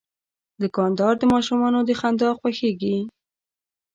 [0.61, 2.97] دوکاندار د ماشومانو د خندا خوښیږي.